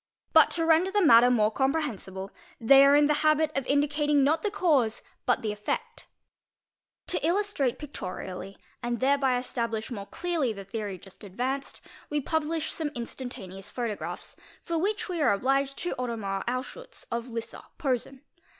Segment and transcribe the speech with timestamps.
[0.33, 3.67] But to render the matter more compreh a sible, they are in the habit of
[3.67, 7.21] indicating not the cause but the effect.: aa, y zie) Bs ee PLATE XII.
[7.21, 11.81] RUNNING 515 | To illustrate pictorially, and thereby establish more clearly the theory: just advanced,
[12.09, 17.65] we publish some instantaneous photographs, for which we_ are obliged to Ottomar Anschiitz of Lissa
[17.77, 18.23] (Posen).